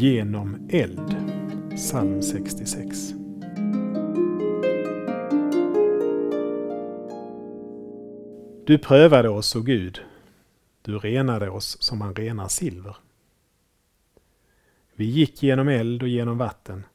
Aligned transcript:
Genom 0.00 0.68
eld, 0.70 1.16
psalm 1.76 2.22
66. 2.22 3.14
Du 8.66 8.78
prövade 8.78 9.28
oss, 9.28 9.56
o 9.56 9.62
Gud. 9.62 10.00
Du 10.82 10.98
renade 10.98 11.50
oss 11.50 11.82
som 11.82 11.98
man 11.98 12.14
renar 12.14 12.48
silver. 12.48 12.96
Vi 14.94 15.04
gick 15.04 15.42
genom 15.42 15.68
eld 15.68 16.02
och 16.02 16.08
genom 16.08 16.38
vatten, 16.38 16.86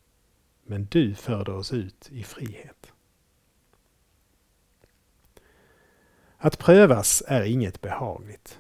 men 0.64 0.88
du 0.92 1.16
förde 1.16 1.52
oss 1.52 1.74
ut 1.74 2.10
i 2.12 2.24
frihet. 2.24 2.94
Att 6.38 6.60
prövas 6.60 7.24
är 7.28 7.44
inget 7.44 7.82
behagligt. 7.82 8.60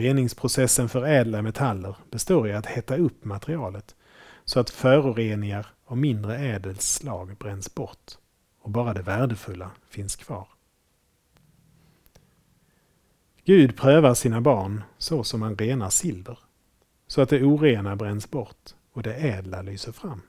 Reningsprocessen 0.00 0.88
för 0.88 1.06
ädla 1.06 1.42
metaller 1.42 1.96
består 2.10 2.48
i 2.48 2.52
att 2.52 2.66
hetta 2.66 2.96
upp 2.96 3.24
materialet 3.24 3.94
så 4.44 4.60
att 4.60 4.70
föroreningar 4.70 5.66
av 5.84 5.96
mindre 5.96 6.38
ädelt 6.38 6.82
slag 6.82 7.36
bränns 7.36 7.74
bort 7.74 8.12
och 8.60 8.70
bara 8.70 8.94
det 8.94 9.02
värdefulla 9.02 9.70
finns 9.88 10.16
kvar. 10.16 10.48
Gud 13.44 13.76
prövar 13.76 14.14
sina 14.14 14.40
barn 14.40 14.82
så 14.98 15.24
som 15.24 15.40
man 15.40 15.56
renar 15.56 15.90
silver, 15.90 16.38
så 17.06 17.20
att 17.20 17.28
det 17.28 17.42
orena 17.42 17.96
bränns 17.96 18.30
bort 18.30 18.74
och 18.92 19.02
det 19.02 19.14
ädla 19.14 19.62
lyser 19.62 19.92
fram. 19.92 20.22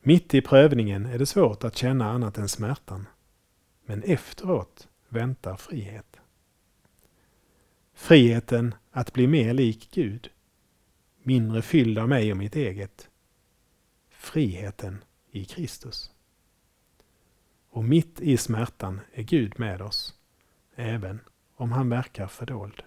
Mitt 0.00 0.34
i 0.34 0.40
prövningen 0.40 1.06
är 1.06 1.18
det 1.18 1.26
svårt 1.26 1.64
att 1.64 1.76
känna 1.76 2.10
annat 2.10 2.38
än 2.38 2.48
smärtan, 2.48 3.06
men 3.86 4.02
efteråt 4.02 4.88
väntar 5.08 5.56
frihet. 5.56 6.21
Friheten 8.02 8.74
att 8.90 9.12
bli 9.12 9.26
mer 9.26 9.54
lik 9.54 9.88
Gud, 9.92 10.30
mindre 11.22 11.62
fylld 11.62 11.98
av 11.98 12.08
mig 12.08 12.30
och 12.32 12.36
mitt 12.36 12.56
eget. 12.56 13.10
Friheten 14.10 15.04
i 15.30 15.44
Kristus. 15.44 16.10
Och 17.68 17.84
mitt 17.84 18.20
i 18.20 18.36
smärtan 18.36 19.00
är 19.12 19.22
Gud 19.22 19.58
med 19.58 19.82
oss 19.82 20.14
även 20.74 21.20
om 21.54 21.72
han 21.72 21.88
verkar 21.88 22.26
fördold. 22.26 22.82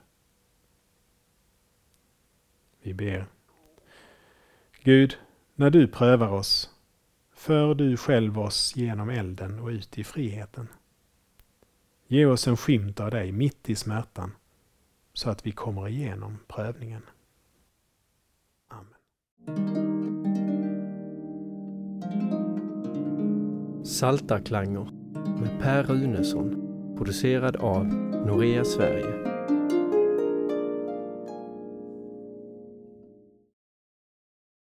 Vi 2.81 2.93
ber. 2.93 3.27
Gud, 4.83 5.17
när 5.53 5.69
du 5.69 5.87
prövar 5.87 6.29
oss, 6.29 6.69
för 7.33 7.75
du 7.75 7.97
själv 7.97 8.39
oss 8.39 8.75
genom 8.75 9.09
elden 9.09 9.59
och 9.59 9.67
ut 9.67 9.97
i 9.97 10.03
friheten. 10.03 10.67
Ge 12.07 12.25
oss 12.25 12.47
en 12.47 12.57
skymt 12.57 12.99
av 12.99 13.11
dig 13.11 13.31
mitt 13.31 13.69
i 13.69 13.75
smärtan, 13.75 14.31
så 15.15 15.29
att 15.29 15.45
vi 15.45 15.51
kommer 15.51 15.87
igenom 15.87 16.37
prövningen. 16.47 17.01
Amen. 18.67 18.93
Saltarklanger 23.85 24.89
med 25.39 25.59
Per 25.61 25.83
Runesson 25.83 26.61
Producerad 26.97 27.55
av 27.55 27.85
Norea 28.25 28.65
Sverige 28.65 29.34